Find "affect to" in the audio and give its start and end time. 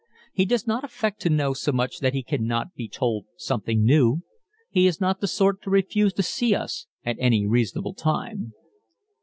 0.83-1.29